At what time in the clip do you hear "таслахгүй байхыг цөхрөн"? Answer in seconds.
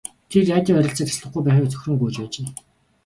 1.09-1.95